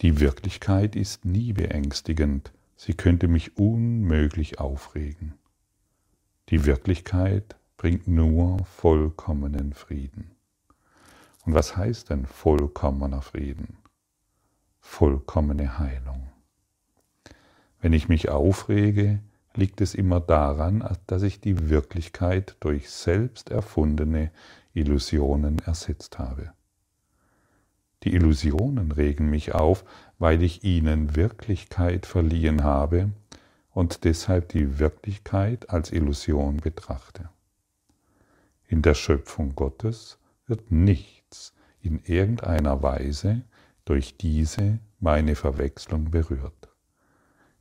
Die 0.00 0.20
Wirklichkeit 0.20 0.96
ist 0.96 1.26
nie 1.26 1.52
beängstigend, 1.52 2.52
sie 2.76 2.94
könnte 2.94 3.28
mich 3.28 3.58
unmöglich 3.58 4.58
aufregen. 4.58 5.34
Die 6.48 6.64
Wirklichkeit 6.64 7.56
bringt 7.76 8.08
nur 8.08 8.64
vollkommenen 8.64 9.74
Frieden. 9.74 10.30
Und 11.44 11.54
was 11.54 11.76
heißt 11.76 12.10
denn 12.10 12.24
vollkommener 12.24 13.20
Frieden? 13.20 13.76
Vollkommene 14.80 15.78
Heilung. 15.78 16.28
Wenn 17.86 17.92
ich 17.92 18.08
mich 18.08 18.30
aufrege, 18.30 19.20
liegt 19.54 19.80
es 19.80 19.94
immer 19.94 20.18
daran, 20.18 20.82
dass 21.06 21.22
ich 21.22 21.40
die 21.40 21.70
Wirklichkeit 21.70 22.56
durch 22.58 22.90
selbst 22.90 23.50
erfundene 23.50 24.32
Illusionen 24.74 25.60
ersetzt 25.60 26.18
habe. 26.18 26.50
Die 28.02 28.12
Illusionen 28.12 28.90
regen 28.90 29.30
mich 29.30 29.54
auf, 29.54 29.84
weil 30.18 30.42
ich 30.42 30.64
ihnen 30.64 31.14
Wirklichkeit 31.14 32.06
verliehen 32.06 32.64
habe 32.64 33.12
und 33.70 34.02
deshalb 34.02 34.48
die 34.48 34.80
Wirklichkeit 34.80 35.70
als 35.70 35.92
Illusion 35.92 36.56
betrachte. 36.56 37.28
In 38.66 38.82
der 38.82 38.94
Schöpfung 38.94 39.54
Gottes 39.54 40.18
wird 40.48 40.72
nichts 40.72 41.54
in 41.80 42.00
irgendeiner 42.00 42.82
Weise 42.82 43.42
durch 43.84 44.16
diese 44.16 44.80
meine 44.98 45.36
Verwechslung 45.36 46.10
berührt. 46.10 46.65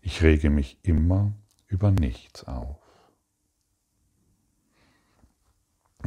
Ich 0.08 0.22
rege 0.22 0.52
mich 0.52 0.78
immer 0.84 1.34
über 1.66 1.90
nichts 1.90 2.44
auf. 2.44 2.78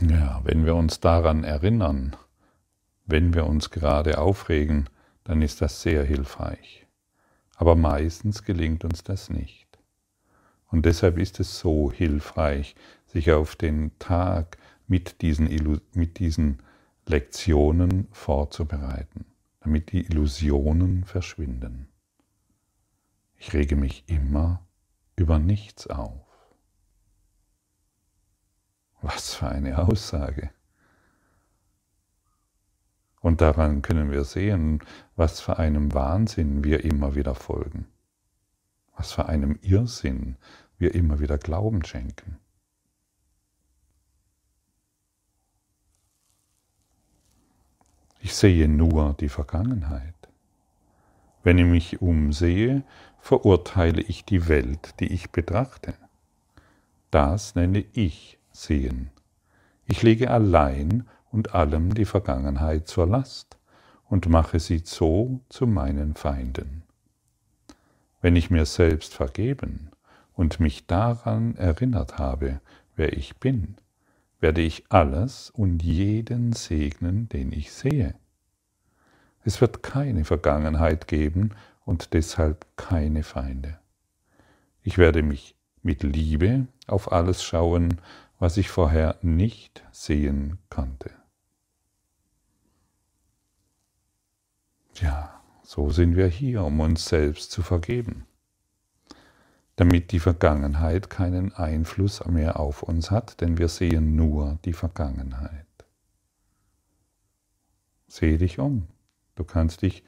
Ja, 0.00 0.40
wenn 0.44 0.64
wir 0.64 0.76
uns 0.76 1.00
daran 1.00 1.42
erinnern, 1.42 2.14
wenn 3.06 3.34
wir 3.34 3.44
uns 3.44 3.70
gerade 3.70 4.18
aufregen, 4.18 4.88
dann 5.24 5.42
ist 5.42 5.62
das 5.62 5.82
sehr 5.82 6.04
hilfreich. 6.04 6.86
Aber 7.56 7.74
meistens 7.74 8.44
gelingt 8.44 8.84
uns 8.84 9.02
das 9.02 9.30
nicht. 9.30 9.66
Und 10.68 10.86
deshalb 10.86 11.18
ist 11.18 11.40
es 11.40 11.58
so 11.58 11.90
hilfreich, 11.90 12.76
sich 13.04 13.32
auf 13.32 13.56
den 13.56 13.98
Tag 13.98 14.58
mit 14.86 15.22
diesen, 15.22 15.80
mit 15.92 16.20
diesen 16.20 16.62
Lektionen 17.04 18.06
vorzubereiten, 18.12 19.24
damit 19.58 19.90
die 19.90 20.06
Illusionen 20.06 21.02
verschwinden. 21.02 21.87
Ich 23.38 23.52
rege 23.52 23.76
mich 23.76 24.08
immer 24.08 24.66
über 25.16 25.38
nichts 25.38 25.86
auf. 25.86 26.26
Was 29.00 29.34
für 29.34 29.48
eine 29.48 29.78
Aussage. 29.78 30.50
Und 33.20 33.40
daran 33.40 33.82
können 33.82 34.10
wir 34.10 34.24
sehen, 34.24 34.80
was 35.16 35.40
für 35.40 35.58
einem 35.58 35.94
Wahnsinn 35.94 36.64
wir 36.64 36.84
immer 36.84 37.14
wieder 37.14 37.34
folgen, 37.34 37.86
was 38.96 39.12
für 39.12 39.26
einem 39.26 39.58
Irrsinn 39.62 40.36
wir 40.78 40.94
immer 40.94 41.20
wieder 41.20 41.38
Glauben 41.38 41.84
schenken. 41.84 42.38
Ich 48.20 48.34
sehe 48.34 48.68
nur 48.68 49.14
die 49.14 49.28
Vergangenheit. 49.28 50.14
Wenn 51.42 51.58
ich 51.58 51.66
mich 51.66 52.02
umsehe, 52.02 52.82
verurteile 53.18 54.00
ich 54.00 54.24
die 54.24 54.48
Welt, 54.48 54.94
die 55.00 55.12
ich 55.12 55.30
betrachte. 55.30 55.94
Das 57.10 57.54
nenne 57.54 57.84
ich 57.92 58.38
Sehen. 58.52 59.10
Ich 59.86 60.02
lege 60.02 60.30
allein 60.30 61.06
und 61.30 61.54
allem 61.54 61.94
die 61.94 62.04
Vergangenheit 62.04 62.88
zur 62.88 63.06
Last 63.06 63.56
und 64.08 64.28
mache 64.28 64.58
sie 64.58 64.82
so 64.84 65.40
zu 65.48 65.66
meinen 65.66 66.14
Feinden. 66.14 66.82
Wenn 68.20 68.34
ich 68.34 68.50
mir 68.50 68.66
selbst 68.66 69.14
vergeben 69.14 69.90
und 70.34 70.60
mich 70.60 70.86
daran 70.86 71.54
erinnert 71.56 72.18
habe, 72.18 72.60
wer 72.96 73.12
ich 73.12 73.36
bin, 73.36 73.76
werde 74.40 74.60
ich 74.60 74.84
alles 74.88 75.50
und 75.50 75.82
jeden 75.82 76.52
segnen, 76.52 77.28
den 77.28 77.52
ich 77.52 77.72
sehe. 77.72 78.14
Es 79.44 79.60
wird 79.60 79.82
keine 79.82 80.24
Vergangenheit 80.24 81.08
geben 81.08 81.54
und 81.88 82.12
deshalb 82.12 82.66
keine 82.76 83.22
Feinde. 83.22 83.78
Ich 84.82 84.98
werde 84.98 85.22
mich 85.22 85.56
mit 85.82 86.02
Liebe 86.02 86.66
auf 86.86 87.10
alles 87.12 87.42
schauen, 87.42 88.00
was 88.38 88.56
ich 88.56 88.68
vorher 88.68 89.16
nicht 89.22 89.84
sehen 89.90 90.58
konnte. 90.70 91.10
Ja, 94.94 95.42
so 95.62 95.90
sind 95.90 96.16
wir 96.16 96.28
hier, 96.28 96.62
um 96.64 96.80
uns 96.80 97.06
selbst 97.06 97.50
zu 97.50 97.62
vergeben 97.62 98.28
damit 99.78 100.10
die 100.10 100.18
Vergangenheit 100.18 101.08
keinen 101.08 101.54
Einfluss 101.54 102.24
mehr 102.26 102.58
auf 102.58 102.82
uns 102.82 103.12
hat, 103.12 103.40
denn 103.40 103.58
wir 103.58 103.68
sehen 103.68 104.16
nur 104.16 104.58
die 104.64 104.72
Vergangenheit. 104.72 105.66
Sehe 108.08 108.38
dich 108.38 108.58
um. 108.58 108.88
Du 109.36 109.44
kannst 109.44 109.82
dich, 109.82 110.02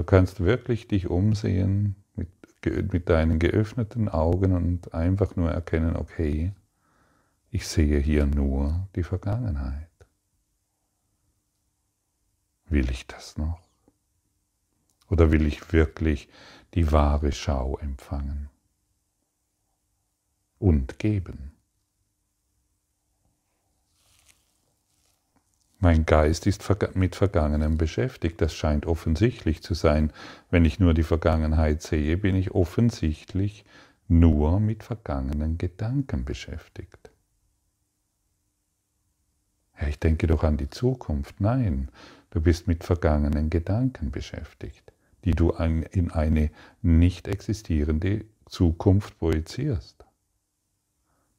du 0.00 0.04
kannst 0.04 0.40
wirklich 0.40 0.88
dich 0.88 1.08
umsehen 1.08 1.94
mit, 2.16 2.30
mit 2.90 3.10
deinen 3.10 3.38
geöffneten 3.38 4.08
Augen 4.08 4.54
und 4.54 4.94
einfach 4.94 5.36
nur 5.36 5.50
erkennen, 5.50 5.94
okay, 5.94 6.54
ich 7.50 7.68
sehe 7.68 7.98
hier 7.98 8.24
nur 8.24 8.88
die 8.96 9.02
Vergangenheit. 9.02 9.90
Will 12.70 12.90
ich 12.90 13.06
das 13.08 13.36
noch? 13.36 13.60
Oder 15.10 15.32
will 15.32 15.46
ich 15.46 15.70
wirklich 15.74 16.30
die 16.72 16.90
wahre 16.92 17.30
Schau 17.30 17.76
empfangen 17.76 18.48
und 20.58 20.98
geben. 20.98 21.52
Mein 25.82 26.04
Geist 26.04 26.46
ist 26.46 26.62
mit 26.94 27.16
Vergangenem 27.16 27.78
beschäftigt. 27.78 28.38
Das 28.42 28.54
scheint 28.54 28.84
offensichtlich 28.84 29.62
zu 29.62 29.72
sein. 29.72 30.12
Wenn 30.50 30.66
ich 30.66 30.78
nur 30.78 30.92
die 30.92 31.02
Vergangenheit 31.02 31.80
sehe, 31.80 32.18
bin 32.18 32.36
ich 32.36 32.50
offensichtlich 32.50 33.64
nur 34.06 34.60
mit 34.60 34.82
vergangenen 34.82 35.56
Gedanken 35.56 36.26
beschäftigt. 36.26 37.10
Ja, 39.80 39.88
ich 39.88 39.98
denke 39.98 40.26
doch 40.26 40.44
an 40.44 40.58
die 40.58 40.68
Zukunft. 40.68 41.40
Nein, 41.40 41.88
du 42.28 42.42
bist 42.42 42.68
mit 42.68 42.84
vergangenen 42.84 43.48
Gedanken 43.48 44.10
beschäftigt, 44.10 44.92
die 45.24 45.30
du 45.30 45.52
in 45.52 46.10
eine 46.10 46.50
nicht 46.82 47.26
existierende 47.26 48.26
Zukunft 48.44 49.18
projizierst. 49.18 50.04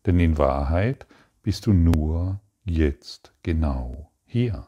Denn 0.08 0.20
in 0.20 0.40
Wahrheit 0.40 1.06
bist 1.44 1.68
du 1.68 1.74
nur 1.74 2.40
jetzt 2.64 3.34
genau 3.44 4.11
hier. 4.32 4.66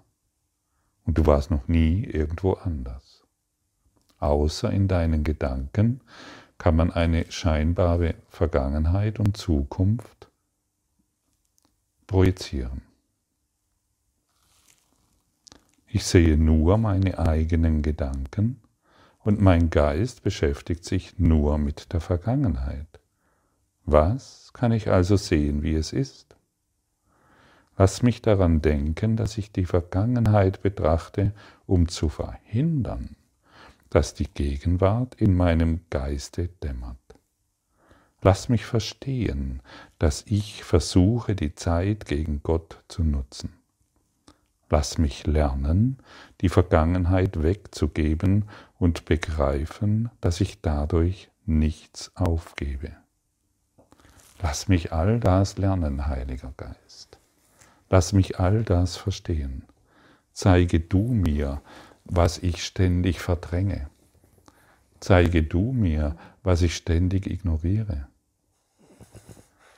Und 1.06 1.18
du 1.18 1.26
warst 1.26 1.50
noch 1.50 1.68
nie 1.68 2.04
irgendwo 2.04 2.54
anders. 2.54 3.24
Außer 4.20 4.72
in 4.72 4.88
deinen 4.88 5.24
Gedanken 5.24 6.02
kann 6.58 6.76
man 6.76 6.92
eine 6.92 7.32
scheinbare 7.32 8.16
Vergangenheit 8.30 9.20
und 9.20 9.38
Zukunft 9.38 10.30
projizieren. 12.08 12.82
Ich 15.88 16.06
sehe 16.06 16.38
nur 16.38 16.78
meine 16.78 17.20
eigenen 17.20 17.82
Gedanken 17.82 18.62
und 19.20 19.42
mein 19.42 19.70
Geist 19.70 20.24
beschäftigt 20.24 20.84
sich 20.84 21.20
nur 21.20 21.58
mit 21.58 21.94
der 21.94 22.02
Vergangenheit. 22.02 22.88
Was 23.86 24.52
kann 24.54 24.72
ich 24.72 24.90
also 24.90 25.18
sehen, 25.18 25.64
wie 25.64 25.76
es 25.76 25.94
ist? 25.94 26.33
Lass 27.78 28.04
mich 28.04 28.22
daran 28.22 28.62
denken, 28.62 29.18
dass 29.18 29.38
ich 29.38 29.52
die 29.52 29.66
Vergangenheit 29.66 30.62
betrachte, 30.62 31.34
um 31.66 31.88
zu 31.88 32.10
verhindern, 32.10 33.16
dass 33.90 34.14
die 34.14 34.28
Gegenwart 34.28 35.16
in 35.16 35.36
meinem 35.36 35.82
Geiste 35.90 36.48
dämmert. 36.48 36.98
Lass 38.22 38.48
mich 38.48 38.66
verstehen, 38.66 39.62
dass 40.00 40.24
ich 40.28 40.64
versuche, 40.64 41.36
die 41.36 41.56
Zeit 41.56 42.06
gegen 42.06 42.42
Gott 42.42 42.84
zu 42.88 43.04
nutzen. 43.04 43.54
Lass 44.70 44.98
mich 44.98 45.28
lernen, 45.28 45.98
die 46.42 46.50
Vergangenheit 46.50 47.44
wegzugeben 47.44 48.46
und 48.80 49.06
begreifen, 49.06 50.10
dass 50.22 50.42
ich 50.42 50.62
dadurch 50.62 51.30
nichts 51.46 52.12
aufgebe. 52.16 52.92
Lass 54.42 54.68
mich 54.68 54.94
all 54.94 55.20
das 55.20 55.58
lernen, 55.58 56.08
Heiliger 56.08 56.54
Geist. 56.56 57.20
Lass 57.94 58.12
mich 58.12 58.40
all 58.40 58.64
das 58.64 58.98
verstehen. 58.98 59.66
Zeige 60.32 60.80
du 60.80 61.14
mir, 61.14 61.62
was 62.06 62.40
ich 62.40 62.66
ständig 62.66 63.20
verdränge. 63.20 63.88
Zeige 65.00 65.44
du 65.44 65.74
mir, 65.74 66.16
was 66.42 66.64
ich 66.64 66.76
ständig 66.76 67.28
ignoriere. 67.28 68.08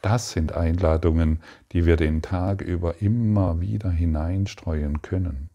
Das 0.01 0.31
sind 0.31 0.53
Einladungen, 0.53 1.41
die 1.73 1.85
wir 1.85 1.97
den 1.97 2.21
Tag 2.21 2.61
über 2.61 3.01
immer 3.01 3.59
wieder 3.59 3.91
hineinstreuen 3.91 5.01
können, 5.01 5.49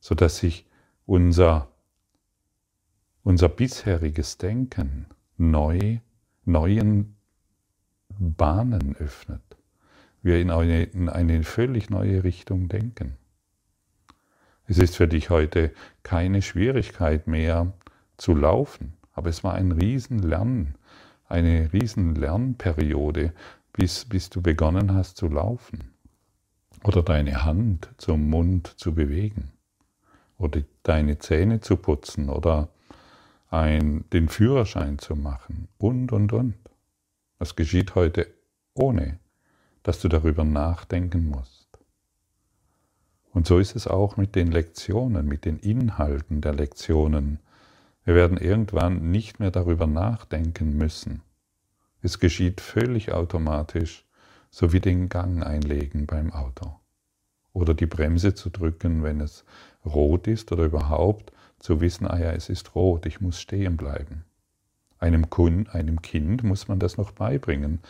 sodass 0.00 0.36
sich 0.36 0.66
unser, 1.06 1.68
unser 3.24 3.48
bisheriges 3.48 4.36
Denken 4.36 5.06
neu, 5.38 6.00
neuen 6.44 7.16
Bahnen 8.18 8.94
öffnet 8.96 9.57
wir 10.22 10.40
in 10.40 10.50
eine, 10.50 10.84
in 10.84 11.08
eine 11.08 11.42
völlig 11.42 11.90
neue 11.90 12.24
Richtung 12.24 12.68
denken. 12.68 13.16
Es 14.66 14.78
ist 14.78 14.96
für 14.96 15.08
dich 15.08 15.30
heute 15.30 15.72
keine 16.02 16.42
Schwierigkeit 16.42 17.26
mehr 17.26 17.72
zu 18.16 18.34
laufen, 18.34 18.94
aber 19.12 19.30
es 19.30 19.42
war 19.42 19.54
ein 19.54 19.72
Riesenlernen, 19.72 20.74
eine 21.26 21.72
Riesenlernperiode, 21.72 23.32
bis, 23.72 24.04
bis 24.04 24.28
du 24.28 24.42
begonnen 24.42 24.92
hast 24.94 25.16
zu 25.16 25.28
laufen 25.28 25.92
oder 26.84 27.02
deine 27.02 27.44
Hand 27.44 27.88
zum 27.96 28.28
Mund 28.28 28.74
zu 28.76 28.94
bewegen 28.94 29.52
oder 30.36 30.62
deine 30.82 31.18
Zähne 31.18 31.60
zu 31.60 31.76
putzen 31.76 32.28
oder 32.28 32.68
ein, 33.50 34.04
den 34.12 34.28
Führerschein 34.28 34.98
zu 34.98 35.16
machen 35.16 35.68
und, 35.78 36.12
und, 36.12 36.32
und. 36.32 36.54
Das 37.38 37.56
geschieht 37.56 37.94
heute 37.94 38.26
ohne 38.74 39.18
dass 39.82 40.00
du 40.00 40.08
darüber 40.08 40.44
nachdenken 40.44 41.28
musst. 41.28 41.68
Und 43.32 43.46
so 43.46 43.58
ist 43.58 43.76
es 43.76 43.86
auch 43.86 44.16
mit 44.16 44.34
den 44.34 44.50
Lektionen, 44.50 45.26
mit 45.26 45.44
den 45.44 45.58
Inhalten 45.58 46.40
der 46.40 46.54
Lektionen. 46.54 47.38
Wir 48.04 48.14
werden 48.14 48.38
irgendwann 48.38 49.10
nicht 49.10 49.38
mehr 49.38 49.50
darüber 49.50 49.86
nachdenken 49.86 50.76
müssen. 50.76 51.22
Es 52.00 52.18
geschieht 52.18 52.60
völlig 52.60 53.12
automatisch, 53.12 54.04
so 54.50 54.72
wie 54.72 54.80
den 54.80 55.08
Gang 55.08 55.44
einlegen 55.44 56.06
beim 56.06 56.32
Auto. 56.32 56.76
Oder 57.52 57.74
die 57.74 57.86
Bremse 57.86 58.34
zu 58.34 58.50
drücken, 58.50 59.02
wenn 59.02 59.20
es 59.20 59.44
rot 59.84 60.26
ist 60.26 60.50
oder 60.52 60.64
überhaupt 60.64 61.32
zu 61.58 61.80
wissen, 61.80 62.06
ah 62.06 62.18
ja, 62.18 62.32
es 62.32 62.48
ist 62.48 62.74
rot, 62.74 63.04
ich 63.06 63.20
muss 63.20 63.40
stehen 63.40 63.76
bleiben. 63.76 64.24
Einem, 64.98 65.30
Kun, 65.30 65.68
einem 65.68 66.02
Kind 66.02 66.42
muss 66.42 66.68
man 66.68 66.78
das 66.78 66.96
noch 66.96 67.12
beibringen 67.12 67.80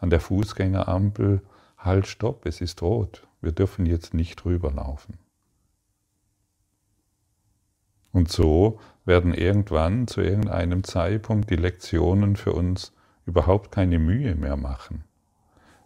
an 0.00 0.10
der 0.10 0.20
Fußgängerampel, 0.20 1.42
halt, 1.78 2.06
stopp, 2.06 2.46
es 2.46 2.60
ist 2.60 2.82
rot, 2.82 3.26
wir 3.40 3.52
dürfen 3.52 3.86
jetzt 3.86 4.14
nicht 4.14 4.44
rüberlaufen. 4.44 5.18
Und 8.12 8.30
so 8.30 8.80
werden 9.04 9.34
irgendwann 9.34 10.08
zu 10.08 10.20
irgendeinem 10.20 10.84
Zeitpunkt 10.84 11.50
die 11.50 11.56
Lektionen 11.56 12.36
für 12.36 12.52
uns 12.52 12.92
überhaupt 13.24 13.70
keine 13.70 13.98
Mühe 13.98 14.34
mehr 14.34 14.56
machen. 14.56 15.04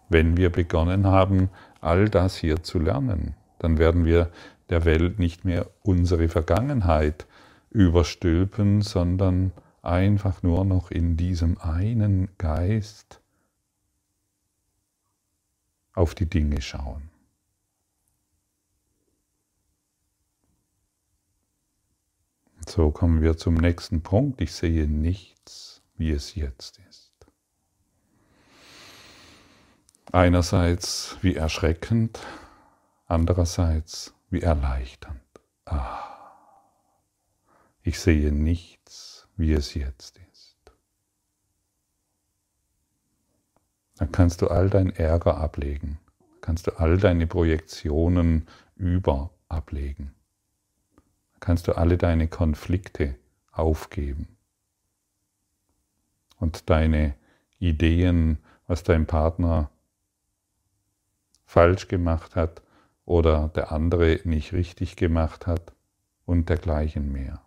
Wenn 0.09 0.37
wir 0.37 0.51
begonnen 0.51 1.07
haben, 1.07 1.51
all 1.81 2.09
das 2.09 2.37
hier 2.37 2.63
zu 2.63 2.79
lernen, 2.79 3.35
dann 3.59 3.79
werden 3.79 4.05
wir 4.05 4.31
der 4.71 4.85
Welt 4.85 5.19
nicht 5.19 5.45
mehr 5.45 5.67
unsere 5.83 6.29
Vergangenheit 6.29 7.27
überstülpen, 7.71 8.81
sondern 8.81 9.53
einfach 9.83 10.43
nur 10.43 10.65
noch 10.65 10.91
in 10.91 11.17
diesem 11.17 11.59
einen 11.59 12.29
Geist 12.39 13.21
auf 15.95 16.15
die 16.15 16.27
Dinge 16.27 16.61
schauen. 16.61 17.11
So 22.69 22.91
kommen 22.91 23.23
wir 23.23 23.37
zum 23.37 23.55
nächsten 23.55 24.03
Punkt. 24.03 24.41
Ich 24.41 24.53
sehe 24.53 24.87
nichts, 24.89 25.83
wie 25.97 26.11
es 26.11 26.35
jetzt 26.35 26.81
ist. 26.89 27.13
Einerseits 30.13 31.17
wie 31.23 31.37
erschreckend, 31.37 32.21
andererseits 33.07 34.15
wie 34.31 34.41
erleichternd. 34.43 35.21
Ah, 35.67 36.33
ich 37.83 38.01
sehe 38.01 38.33
nichts, 38.33 39.29
wie 39.37 39.53
es 39.53 39.75
jetzt 39.75 40.17
ist. 40.17 40.24
Dann 43.97 44.11
kannst 44.13 44.43
du 44.43 44.49
all 44.49 44.71
dein 44.71 44.91
Ärger 44.91 45.39
ablegen. 45.39 45.99
Kannst 46.41 46.67
du 46.67 46.73
all 46.79 46.99
deine 46.99 47.27
Projektionen 47.27 48.49
über 48.77 49.31
ablegen. 49.49 50.15
Dann 51.33 51.41
kannst 51.41 51.69
du 51.69 51.77
alle 51.77 51.97
deine 51.97 52.29
Konflikte 52.29 53.17
aufgeben. 53.53 54.37
Und 56.39 56.69
deine 56.69 57.15
Ideen, 57.59 58.39
was 58.67 58.83
dein 58.83 59.07
Partner 59.07 59.71
falsch 61.47 61.89
gemacht 61.89 62.37
hat 62.37 62.63
oder 63.05 63.49
der 63.49 63.71
andere 63.71 64.21
nicht 64.25 64.53
richtig 64.53 64.97
gemacht 64.97 65.47
hat 65.47 65.73
und 66.27 66.49
dergleichen 66.49 67.13
mehr. 67.13 67.43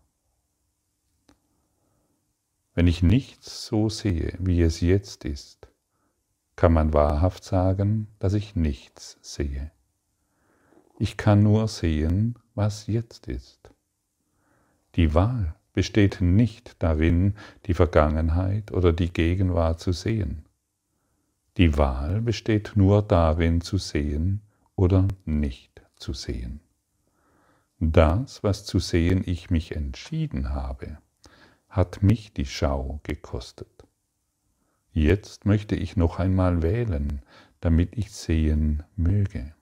Wenn 2.73 2.87
ich 2.87 3.01
nichts 3.01 3.65
so 3.65 3.89
sehe, 3.89 4.33
wie 4.39 4.61
es 4.61 4.81
jetzt 4.81 5.25
ist, 5.25 5.66
kann 6.57 6.73
man 6.73 6.91
wahrhaft 6.91 7.45
sagen, 7.45 8.07
dass 8.19 8.33
ich 8.33 8.55
nichts 8.55 9.17
sehe. 9.21 9.71
Ich 10.99 11.15
kann 11.15 11.43
nur 11.43 11.67
sehen, 11.67 12.35
was 12.55 12.87
jetzt 12.87 13.27
ist. 13.27 13.69
Die 14.95 15.13
Wahl 15.13 15.55
besteht 15.73 16.19
nicht 16.19 16.75
darin, 16.79 17.35
die 17.67 17.75
Vergangenheit 17.75 18.71
oder 18.71 18.91
die 18.91 19.13
Gegenwart 19.13 19.79
zu 19.79 19.91
sehen. 19.91 20.47
Die 21.57 21.77
Wahl 21.77 22.21
besteht 22.21 22.71
nur 22.73 23.03
darin, 23.03 23.61
zu 23.61 23.77
sehen 23.77 24.41
oder 24.75 25.07
nicht 25.25 25.83
zu 25.95 26.13
sehen. 26.13 26.61
Das, 27.79 28.43
was 28.43 28.65
zu 28.65 28.79
sehen 28.79 29.21
ich 29.23 29.51
mich 29.51 29.75
entschieden 29.75 30.49
habe, 30.49 30.97
hat 31.69 32.01
mich 32.01 32.33
die 32.33 32.47
Schau 32.47 32.99
gekostet. 33.03 33.76
Jetzt 34.97 35.45
möchte 35.45 35.75
ich 35.75 35.95
noch 35.95 36.17
einmal 36.17 36.63
wählen, 36.63 37.21
damit 37.59 37.95
ich 37.95 38.11
sehen 38.11 38.81
möge. 38.95 39.53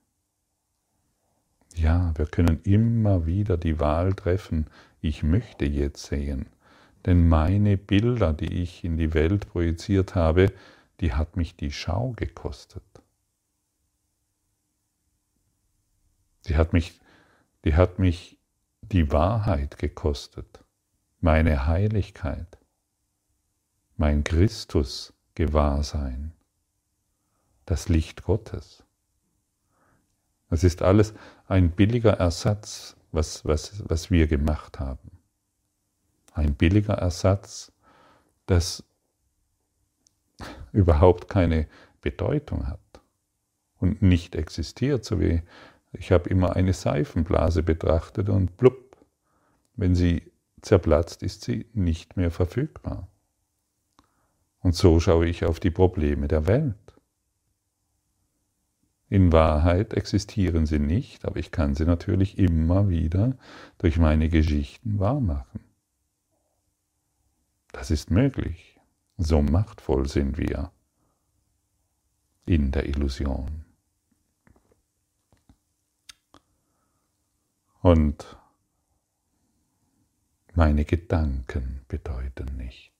Ja, 1.75 2.13
wir 2.15 2.25
können 2.25 2.61
immer 2.63 3.25
wieder 3.25 3.57
die 3.57 3.81
Wahl 3.81 4.13
treffen, 4.13 4.67
ich 5.01 5.23
möchte 5.23 5.65
jetzt 5.65 6.05
sehen, 6.05 6.45
denn 7.05 7.27
meine 7.27 7.75
Bilder, 7.75 8.31
die 8.31 8.61
ich 8.61 8.85
in 8.85 8.95
die 8.95 9.13
Welt 9.13 9.49
projiziert 9.49 10.15
habe, 10.15 10.53
die 11.01 11.11
hat 11.11 11.35
mich 11.35 11.57
die 11.57 11.73
Schau 11.73 12.13
gekostet. 12.13 12.85
Die 16.47 16.55
hat 16.55 16.71
mich, 16.71 17.01
die 17.65 17.75
hat 17.75 17.99
mich 17.99 18.39
die 18.83 19.11
Wahrheit 19.11 19.79
gekostet, 19.79 20.63
meine 21.19 21.67
Heiligkeit, 21.67 22.57
mein 23.97 24.23
Christus 24.23 25.11
Gewahrsein, 25.35 26.31
das 27.65 27.89
Licht 27.89 28.23
Gottes. 28.23 28.83
Es 30.49 30.63
ist 30.63 30.81
alles 30.81 31.13
ein 31.47 31.71
billiger 31.71 32.13
Ersatz, 32.13 32.95
was, 33.11 33.45
was, 33.45 33.83
was 33.89 34.11
wir 34.11 34.27
gemacht 34.27 34.79
haben. 34.79 35.11
Ein 36.33 36.55
billiger 36.55 36.95
Ersatz, 36.95 37.71
das 38.45 38.83
überhaupt 40.71 41.29
keine 41.29 41.67
Bedeutung 42.01 42.67
hat 42.67 42.79
und 43.79 44.01
nicht 44.01 44.35
existiert, 44.35 45.05
so 45.05 45.19
wie 45.19 45.41
ich 45.91 46.11
habe 46.11 46.29
immer 46.29 46.55
eine 46.55 46.73
Seifenblase 46.73 47.63
betrachtet 47.63 48.29
und 48.29 48.57
blub, 48.57 48.97
wenn 49.75 49.95
sie 49.95 50.31
zerplatzt, 50.61 51.23
ist 51.23 51.43
sie 51.43 51.67
nicht 51.73 52.17
mehr 52.17 52.31
verfügbar. 52.31 53.07
Und 54.65 54.73
so 54.73 54.99
schaue 54.99 55.27
ich 55.27 55.45
auf 55.45 55.59
die 55.59 55.69
Probleme 55.69 56.27
der 56.27 56.47
Welt. 56.47 56.75
In 59.09 59.31
Wahrheit 59.31 59.93
existieren 59.93 60.65
sie 60.65 60.79
nicht, 60.79 61.23
aber 61.23 61.37
ich 61.37 61.51
kann 61.51 61.75
sie 61.75 61.85
natürlich 61.85 62.39
immer 62.39 62.89
wieder 62.89 63.37
durch 63.77 63.99
meine 63.99 64.27
Geschichten 64.27 64.97
wahrmachen. 64.97 65.59
Das 67.73 67.91
ist 67.91 68.09
möglich. 68.09 68.81
So 69.17 69.43
machtvoll 69.43 70.09
sind 70.09 70.39
wir 70.39 70.71
in 72.47 72.71
der 72.71 72.87
Illusion. 72.87 73.65
Und 77.83 78.35
meine 80.55 80.85
Gedanken 80.85 81.81
bedeuten 81.87 82.57
nichts. 82.57 82.94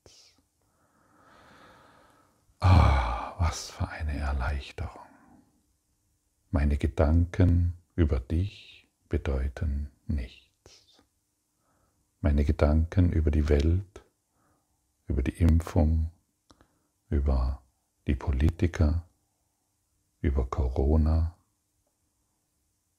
Ah, 2.60 3.34
was 3.38 3.70
für 3.70 3.88
eine 3.88 4.16
Erleichterung. 4.18 5.02
Meine 6.50 6.78
Gedanken 6.78 7.74
über 7.94 8.18
dich 8.18 8.88
bedeuten 9.08 9.90
nichts. 10.06 11.02
Meine 12.20 12.44
Gedanken 12.44 13.12
über 13.12 13.30
die 13.30 13.48
Welt, 13.48 14.02
über 15.06 15.22
die 15.22 15.36
Impfung, 15.36 16.10
über 17.10 17.62
die 18.06 18.14
Politiker, 18.14 19.06
über 20.22 20.46
Corona, 20.46 21.36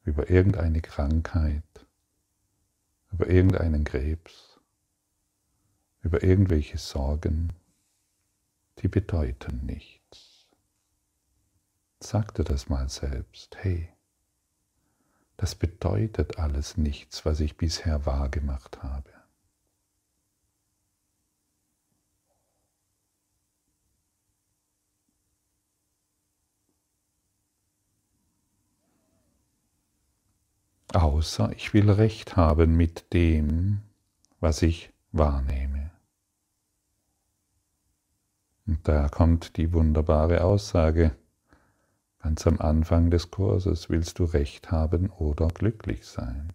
über 0.03 0.29
irgendeine 0.29 0.81
Krankheit, 0.81 1.63
über 3.11 3.27
irgendeinen 3.27 3.83
Krebs, 3.83 4.59
über 6.03 6.23
irgendwelche 6.23 6.77
Sorgen, 6.77 7.53
die 8.79 8.87
bedeuten 8.87 9.65
nichts. 9.65 10.47
Sag 11.99 12.35
dir 12.35 12.43
das 12.43 12.69
mal 12.69 12.89
selbst, 12.89 13.57
hey, 13.57 13.89
das 15.35 15.55
bedeutet 15.55 16.37
alles 16.37 16.77
nichts, 16.77 17.25
was 17.25 17.39
ich 17.39 17.57
bisher 17.57 18.05
wahrgemacht 18.05 18.83
habe. 18.83 19.17
außer 30.97 31.51
ich 31.55 31.73
will 31.73 31.91
recht 31.91 32.35
haben 32.35 32.75
mit 32.75 33.13
dem, 33.13 33.81
was 34.39 34.61
ich 34.61 34.91
wahrnehme. 35.11 35.91
Und 38.67 38.86
da 38.86 39.08
kommt 39.08 39.56
die 39.56 39.71
wunderbare 39.71 40.43
Aussage, 40.43 41.15
ganz 42.19 42.45
am 42.45 42.60
Anfang 42.60 43.10
des 43.10 43.32
Kurses, 43.32 43.89
willst 43.89 44.19
du 44.19 44.25
recht 44.25 44.71
haben 44.71 45.10
oder 45.10 45.47
glücklich 45.47 46.06
sein? 46.06 46.51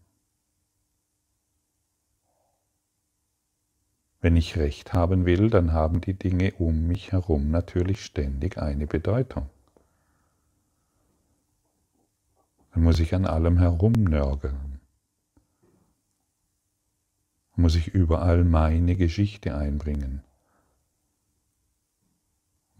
Wenn 4.20 4.36
ich 4.36 4.56
recht 4.56 4.92
haben 4.92 5.24
will, 5.24 5.48
dann 5.48 5.72
haben 5.72 6.00
die 6.02 6.14
Dinge 6.14 6.52
um 6.58 6.86
mich 6.86 7.12
herum 7.12 7.50
natürlich 7.50 8.04
ständig 8.04 8.58
eine 8.58 8.86
Bedeutung. 8.86 9.48
Dann 12.72 12.84
muss 12.84 13.00
ich 13.00 13.14
an 13.14 13.26
allem 13.26 13.58
herumnörgeln. 13.58 14.80
Dann 17.54 17.62
muss 17.62 17.74
ich 17.74 17.88
überall 17.88 18.44
meine 18.44 18.96
Geschichte 18.96 19.56
einbringen. 19.56 20.22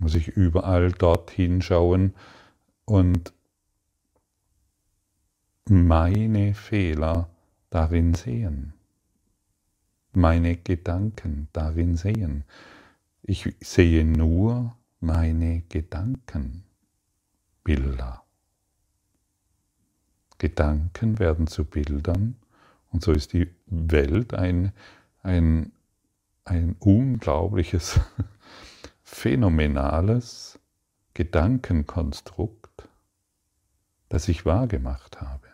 Muss 0.02 0.16
ich 0.16 0.26
überall 0.26 0.90
dorthin 0.90 1.62
schauen 1.62 2.14
und 2.84 3.32
meine 5.68 6.54
Fehler 6.54 7.30
darin 7.70 8.14
sehen, 8.14 8.74
meine 10.12 10.56
Gedanken 10.56 11.46
darin 11.52 11.94
sehen. 11.96 12.42
Ich 13.22 13.54
sehe 13.60 14.04
nur 14.04 14.76
meine 14.98 15.62
Gedankenbilder. 15.68 16.64
Gedanken 20.38 21.20
werden 21.20 21.46
zu 21.46 21.64
Bildern 21.64 22.34
und 22.90 23.04
so 23.04 23.12
ist 23.12 23.34
die 23.34 23.48
Welt 23.66 24.34
ein, 24.34 24.72
ein, 25.22 25.70
ein 26.44 26.74
unglaubliches, 26.80 28.00
phänomenales 29.12 30.58
Gedankenkonstrukt, 31.14 32.88
das 34.08 34.28
ich 34.28 34.46
wahrgemacht 34.46 35.20
habe. 35.20 35.48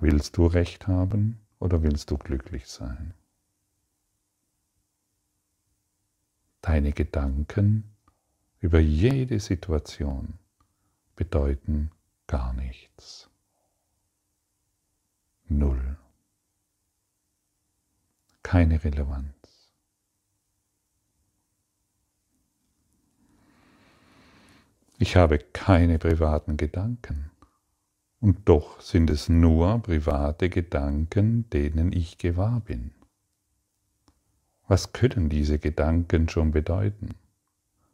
Willst 0.00 0.36
du 0.36 0.46
recht 0.46 0.86
haben 0.86 1.38
oder 1.58 1.82
willst 1.82 2.10
du 2.10 2.16
glücklich 2.16 2.66
sein? 2.66 3.14
Deine 6.62 6.92
Gedanken 6.92 7.94
über 8.60 8.80
jede 8.80 9.38
Situation 9.38 10.38
bedeuten 11.14 11.90
gar 12.26 12.52
nichts. 12.54 13.28
Null. 15.48 15.98
Keine 18.48 18.82
Relevanz. 18.82 19.34
Ich 24.98 25.16
habe 25.16 25.38
keine 25.38 25.98
privaten 25.98 26.56
Gedanken. 26.56 27.30
Und 28.20 28.48
doch 28.48 28.80
sind 28.80 29.10
es 29.10 29.28
nur 29.28 29.82
private 29.82 30.48
Gedanken, 30.48 31.50
denen 31.50 31.92
ich 31.92 32.16
gewahr 32.16 32.60
bin. 32.60 32.92
Was 34.66 34.94
können 34.94 35.28
diese 35.28 35.58
Gedanken 35.58 36.30
schon 36.30 36.50
bedeuten? 36.50 37.16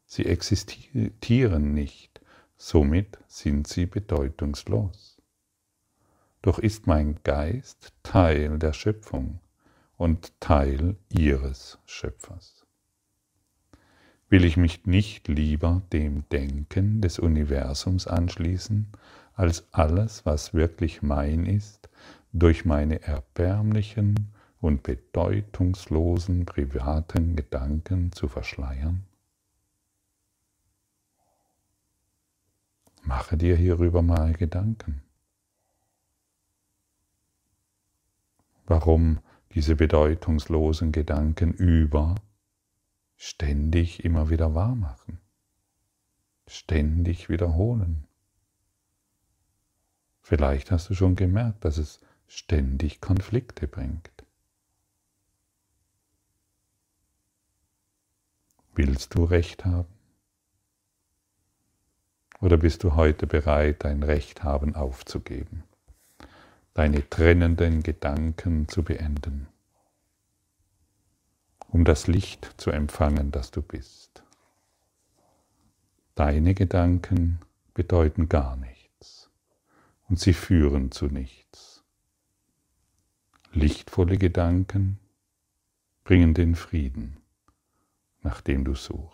Sie 0.06 0.24
existieren 0.24 1.74
nicht, 1.74 2.20
somit 2.56 3.18
sind 3.26 3.66
sie 3.66 3.86
bedeutungslos. 3.86 5.20
Doch 6.42 6.60
ist 6.60 6.86
mein 6.86 7.18
Geist 7.24 7.92
Teil 8.04 8.56
der 8.60 8.72
Schöpfung 8.72 9.40
und 9.96 10.38
Teil 10.40 10.96
ihres 11.08 11.78
Schöpfers. 11.86 12.66
Will 14.28 14.44
ich 14.44 14.56
mich 14.56 14.86
nicht 14.86 15.28
lieber 15.28 15.82
dem 15.92 16.28
Denken 16.30 17.00
des 17.00 17.18
Universums 17.18 18.06
anschließen, 18.06 18.88
als 19.34 19.66
alles, 19.72 20.26
was 20.26 20.54
wirklich 20.54 21.02
mein 21.02 21.46
ist, 21.46 21.88
durch 22.32 22.64
meine 22.64 23.02
erbärmlichen 23.02 24.32
und 24.60 24.82
bedeutungslosen 24.82 26.46
privaten 26.46 27.36
Gedanken 27.36 28.12
zu 28.12 28.28
verschleiern? 28.28 29.04
Mache 33.02 33.36
dir 33.36 33.56
hierüber 33.56 34.02
mal 34.02 34.32
Gedanken. 34.32 35.04
warum 38.66 39.18
diese 39.54 39.76
bedeutungslosen 39.76 40.90
Gedanken 40.90 41.52
über 41.52 42.16
ständig 43.16 44.04
immer 44.04 44.28
wieder 44.28 44.54
wahr 44.54 44.74
machen, 44.74 45.20
ständig 46.46 47.28
wiederholen. 47.28 48.04
Vielleicht 50.20 50.70
hast 50.70 50.90
du 50.90 50.94
schon 50.94 51.16
gemerkt, 51.16 51.64
dass 51.64 51.78
es 51.78 52.00
ständig 52.26 53.00
Konflikte 53.00 53.68
bringt. 53.68 54.10
Willst 58.74 59.14
du 59.14 59.24
Recht 59.24 59.64
haben? 59.64 59.88
Oder 62.40 62.56
bist 62.56 62.82
du 62.82 62.96
heute 62.96 63.26
bereit, 63.26 63.84
dein 63.84 64.02
Recht 64.02 64.42
haben 64.42 64.74
aufzugeben, 64.74 65.62
deine 66.74 67.08
trennenden 67.08 67.82
Gedanken 67.82 68.68
zu 68.68 68.82
beenden, 68.82 69.48
um 71.68 71.84
das 71.84 72.06
Licht 72.06 72.54
zu 72.56 72.70
empfangen, 72.70 73.30
das 73.30 73.50
du 73.50 73.62
bist? 73.62 74.22
Deine 76.14 76.54
Gedanken 76.54 77.40
bedeuten 77.72 78.28
gar 78.28 78.56
nichts 78.56 79.30
und 80.08 80.20
sie 80.20 80.34
führen 80.34 80.92
zu 80.92 81.06
nichts. 81.06 81.82
Lichtvolle 83.52 84.18
Gedanken 84.18 84.98
bringen 86.04 86.34
den 86.34 86.54
Frieden 86.54 87.24
nach 88.24 88.40
dem 88.40 88.64
du 88.64 88.74
suchst. 88.74 89.13